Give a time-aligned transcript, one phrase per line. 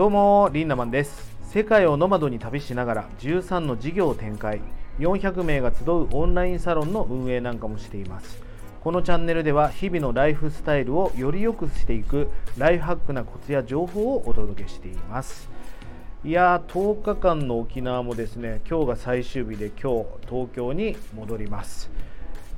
[0.00, 1.36] どうもリンナマンです。
[1.42, 4.62] 世界をノマドに旅しながら13の事業を展開。
[4.98, 8.42] 400名が集うオンラインサロンの運営なんかもしています。
[8.80, 15.50] このチャンネルでは日々のライフスタイルをより良くしていくライフハックなコツや情報をお届けしています。
[16.24, 21.90] いやー10日間の沖縄もですね今日が最終日で今日東京に戻ります。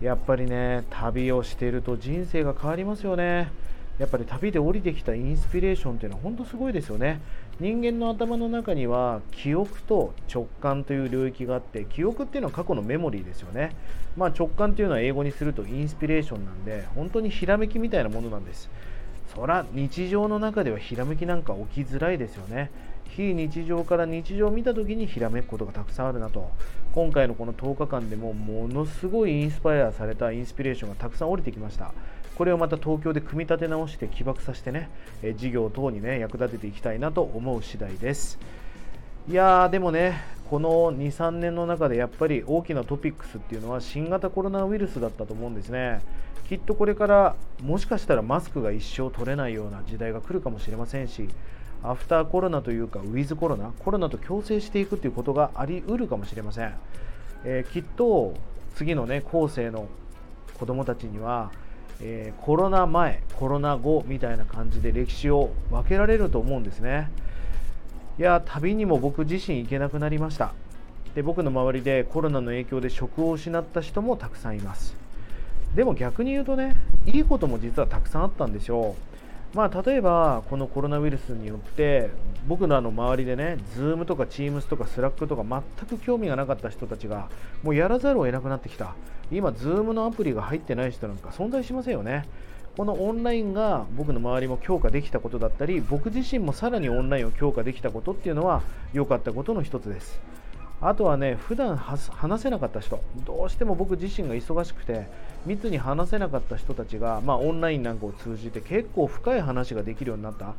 [0.00, 3.50] やっぱりね旅をしていると人生が変わりますよね。
[3.98, 7.20] やっぱり旅で降りてきたインスピレーションっていうのは本当すごいですよね。
[7.60, 13.76] 人間の頭の中には記憶と直感という領域があって記憶っていうのは過去のメモリーですよね。
[14.16, 18.70] まあ、直感というのは英語にするとインスピレーションなんで本当にひらめきみたいなものなんです。
[19.34, 22.70] そら日常の中ではひらめきなんか起きづらいですよね。
[23.16, 26.50] 非日常から日常を見た時にひらめくことがたくさんあるなと。
[26.94, 31.92] 今回のこの10日間でもものすごいインスパイアされたインスピレーションがたくさん降りてきました。
[32.36, 34.88] これをまた東京で組み立て直して起爆させてね、
[35.22, 38.38] え事業等にね役立てていきたいなと思う次第です。
[39.28, 46.00] いやーでもねこの23年の中でやっぱり大きなトピックスっていうのは新型コロナウイルスだったと思うんですね。
[46.48, 51.28] きっとこれからもしかしたらマスクが一生取れないような時代が来るかもしれませんし
[51.84, 56.74] アフターコロナというかウィズコロナコロナと共生していくということがありうるかもしれません、
[57.44, 58.34] えー、きっと
[58.74, 59.88] 次のね後世の
[60.58, 61.50] 子どもたちには、
[62.00, 67.10] えー、コロナ前コロナ後みたいな感じで歴史を分けられると思うんですね。
[68.18, 70.52] いや旅にも僕自身行けなくなりました。
[71.14, 74.94] で僕の周りでコロナの影響で職を失った人もたくさんいます。
[75.74, 76.74] でも逆に言うとね
[77.06, 79.11] いいことも実はたくさんあったんでしょう
[79.54, 82.10] まあ、例えばこのコロナウイルスによって
[82.48, 87.28] 僕らの周りでね Zoom とか Teams とか Slack とか全く興味がなかった人たちが
[87.62, 88.94] もうやらざるを得なくなってきた。
[89.30, 92.26] 今 Zoom のアプリが入ってない人なんか存在しませんよね。
[92.76, 98.62] このオンラインが僕の周りも強化できたことだったり僕自身もさらにオンラインを強化できたことっていうのは
[98.94, 100.18] 良かったことの一つです。
[100.84, 103.00] あとはね普段話せなかった人。
[103.24, 105.06] どうしても僕自身が忙しくて
[105.46, 110.54] 密に話せなかった人たちが、まあ、オンラインなんかを通じて結構深い話ができるようになった、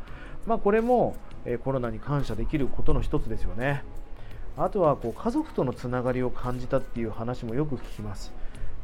[0.46, 3.84] まあ、これも、えコロナに感謝できることの一つですよね。
[4.56, 8.32] あとはこう家族とのつながりを感じたっていう話もよく聞きます。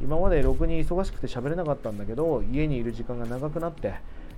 [0.02, 3.94] 今までろくに忙しくて喋れなかったんだけど家にいる時間が長くなって、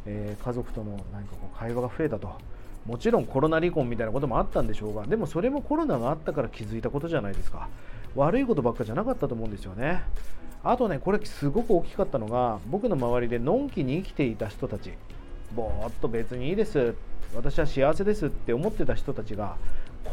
[0.06, 2.36] えー、家族との何かこう会話が増えたと。
[2.86, 7.68] もちろんコロナ離婚みたいなこともあったんでしょうがでもそれもコロナがあったから気づいたことじゃないですか。
[8.14, 10.02] 悪いことばっかじゃなかったと思うんですよね。
[10.64, 14.92] あとねこれすごく大きかったのが僕の周りでのんきに生きていた人たち
[15.54, 16.94] ぼーっと別にいいです
[17.34, 19.56] 私は幸せですって思ってた人たちが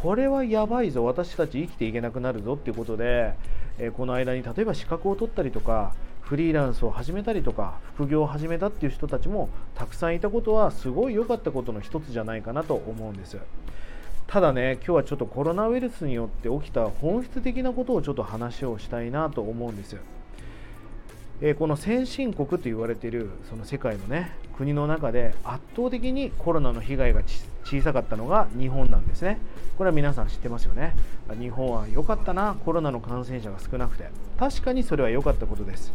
[0.01, 3.33] これはやばいぞ私たち生きていけなくなるぞっていうことで、
[3.79, 5.93] えこの間に例えば資格を取ったりとか
[6.29, 13.39] フリーランスを始めたりとか副業を始めたっていう人たちもたくさんいたことはすごい良かったことの一つじゃないかなと思うんです。
[14.27, 19.97] ただね今日はちょっとコロナウイルスによって起きた本質的なことをちょっと話をしたいなと思うんです。
[21.41, 27.23] えこの先進国と言われているその世界のね国の中で圧倒的にコロナの被害が
[27.63, 29.39] 小さかったのが日本なんですね。
[29.79, 30.93] これは皆さん知ってますよね。
[31.39, 34.11] 日本は良かったなコロナの感染者が少なくて。
[34.37, 35.91] 確かにそれは良かったことです。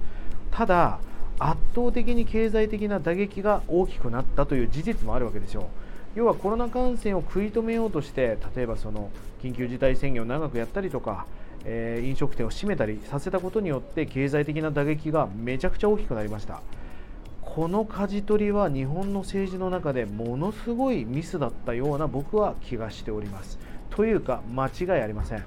[0.54, 1.00] ただ
[1.40, 5.68] 圧倒的に経済的な打撃が大きくなったという事実もあるわけですよ
[6.14, 9.10] 要はコロナ感染を食い止めようとして例えばその
[9.42, 11.26] 緊急事態宣言を長くやったりとか、
[11.64, 16.62] えー、飲食店を閉めたりさせたことによって経済的な打撃がめちゃくちゃ大きくなりました。
[17.42, 23.58] この舵取りは日本の政治の中でものすごいミスだったような僕は気がしております。
[23.90, 25.44] というか間違いありません。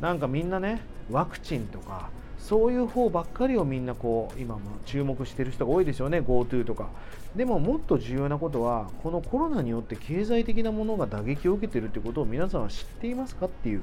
[0.00, 2.10] なんかみんなねワクチンとか
[2.42, 6.18] そういう方ばっかりをみんなこう今も注目してる人が多いですよね。
[6.18, 6.88] GoTo とか。
[7.36, 13.82] でももっと重要なことはこのコロナによって経済的なものが打撃を受けてるということを皆さんは知っていますかっていう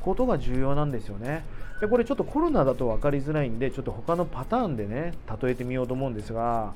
[0.00, 1.44] ことが重要なんですよね。
[1.82, 6.72] でこれちょっとコロナだと分かりづらいんでちょっと他のパターンでね例えてみようと思うんですが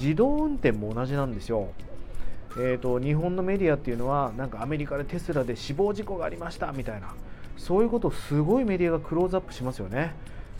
[0.00, 1.68] 自動運転も同じなんですよ。
[2.58, 7.12] えーと、と日本のメディアっていうのはなんかアメリカでテスラで死亡事故がありましたみたいな。
[7.58, 10.14] そういうことをすごいメディアがクローズアップしますよね。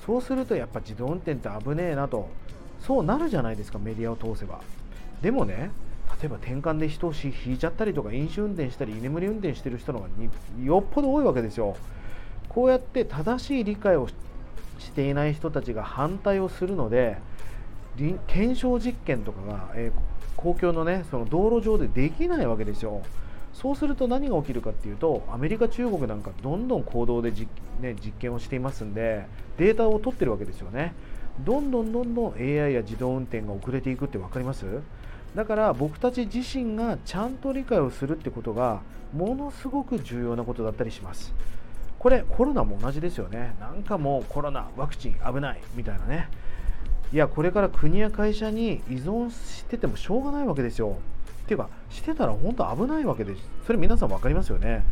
[0.06, 2.28] そうするとやっぱ自動運転って危ねえなと。
[2.80, 4.60] そうなるじゃないですかメディアを通せば。
[5.20, 5.70] でもね
[6.20, 10.10] 例えば転換で人を引いちゃったりとか飲酒運転したり居眠り運転してる人の方が
[10.64, 11.76] よっぽど多いわけですよ。
[12.48, 14.08] こうやって正しい理解を
[14.78, 17.18] していない人たちが反対をするので
[18.28, 20.00] 検証実験とかが、えー、
[20.36, 23.02] 公共のねその道路上でできないわけですよ。
[23.56, 27.48] そうすると何が起きるかっていうとアメリカ中国なんかどんどん行動で実,、
[27.80, 29.24] ね、実験をしていますんで
[29.56, 30.92] データを取ってるわけですよね。
[31.40, 34.66] どんどんどんどん AI や自動運転が遅れていくって分かります？
[35.34, 38.82] だから僕たち自身がちゃんと理解をするってことが
[39.14, 41.32] ものすごく重要なことだったりします。
[41.98, 43.56] これコロナも同じですよね。
[43.58, 46.28] なんかもうコロナワクチン危ないみたいなね。
[47.12, 50.98] いやこれから国や会社に依存しててもしょうがないわけですよ。
[51.46, 53.40] っていうかしてたら本当危ないわけです。
[53.66, 54.84] それ皆さん分かりますよね。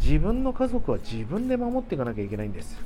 [0.00, 2.80] 自分の家族は自分で守っていかなきゃいけないんです。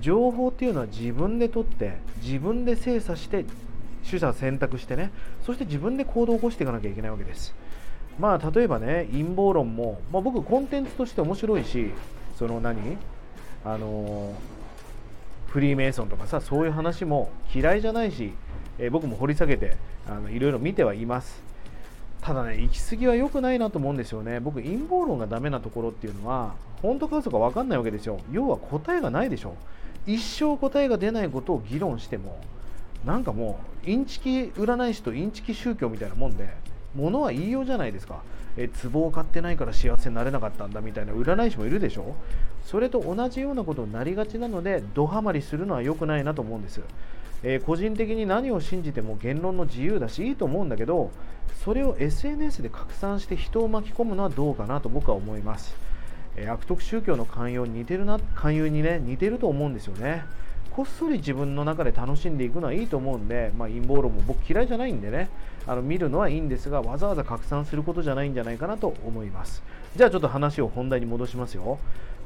[0.00, 3.44] 情報っていうのは自分で取って自分で精査して
[4.08, 5.10] 取捨選択してね。
[5.44, 7.54] そして自分で行動を起こしていかなきゃいけないわけです。
[8.20, 11.90] まあ例えばね陰謀論も、まあ、僕コンテンツとして面白いし
[12.38, 12.96] その何？
[13.64, 14.32] あの
[15.48, 18.32] フリーメイソンとかさそういう話も嫌いじゃないし、
[18.78, 19.76] えー、僕も掘り下げて
[20.08, 21.42] あのいろいろ見てはいます。
[22.28, 24.38] ただね行き過ぎは良くないなと思うんですよね。
[24.38, 26.52] 僕陰謀論がダメなところっていうのは
[26.82, 28.20] 本当か嘘か分かんないわけですよ。
[28.30, 29.54] 要は答えがないでしょ。
[30.06, 32.38] 一生答えが出ないことを議論しても
[33.02, 36.50] なんかもうインチキ占い師とインチキ宗教みたいなもんで
[36.94, 38.20] 物は言いようじゃないですか。
[38.58, 42.14] え壺を買ってないから幸せになれなかったんだみたいな占い師もいるでしょ。
[42.62, 46.82] それと同じようなことになりがちなのでドハマりするのは良くないなと思うんです、
[47.42, 51.10] えー、個人的に何を信じても言論の自由だしいいと思うんだけど
[51.64, 55.74] それを SNS で拡散して人を巻き込むのはどうかなと僕は思います、
[56.36, 60.24] えー、悪徳宗教の勧誘に似てるな勧誘にね似てると思うんですよね。
[60.78, 65.28] こっそり自分の中で楽しんでいくのはいいと思うんで、まあ、陰謀論も僕嫌いじゃないんでね。
[65.66, 69.60] あの見るのはいいんですがわざわざ拡散することじゃないんじゃないかなと思います。
[69.96, 71.78] じゃあちょっと話を本題に戻しますよ。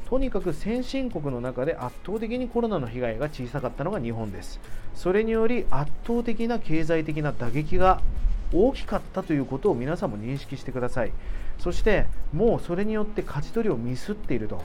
[0.09, 4.61] とにかく先進国の中で圧倒的にコロナの被害が小さかったのが日本です。
[4.95, 8.01] それにより圧倒的な経済的な打撃が
[8.53, 11.13] 大きかったということを皆さんも認識してください。
[11.59, 14.63] そしてもうそれによって勝ち取りをミスっていると。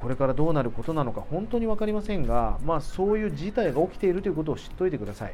[0.00, 5.32] これからどうなることなのか本当に分かりませんが、まあ、そういう事態が起きているということを知っておいてください。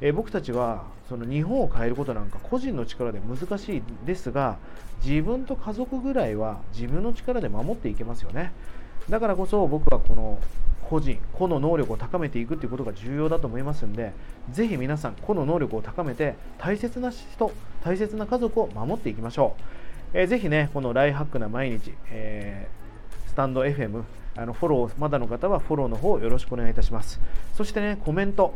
[0.00, 4.58] え僕たちはその日本を変えることなんか個人の力で難しいですが
[5.04, 8.52] 自分と家族ぐらいは自分の力で守っていけますよね。
[9.08, 10.38] だからこそ僕はこの
[10.88, 14.12] 個人個の能力を高めていくということが重要だと思いますので
[14.50, 17.52] ぜひ皆さん個の能力を高めて大切な人
[17.84, 19.54] 大切な家族を守っていきましょ
[20.14, 22.79] う、えー、ぜひねこのライハックな毎日、えー
[23.30, 24.02] スタンド FM
[24.36, 27.20] あのフォローまだの方はフォローの方よろしくお願いいたします。
[27.54, 28.54] そしてねコメント。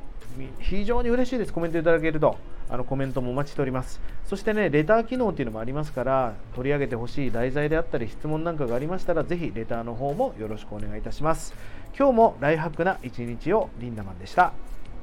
[0.58, 1.52] 非常に嬉しいです。
[1.52, 2.36] コメントいただけると
[2.68, 4.00] あのコメントもお待ちしております。
[4.26, 11.54] そしてねレター機能っていうのもありますから取り上げてほしい題材であったり質問なんかがありましたらぜひレターの方もよろしくお願いいたします。
[11.96, 14.52] 今日もライフハックな一日をリンダマンでした。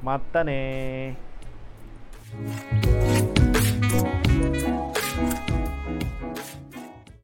[0.02, 1.16] またね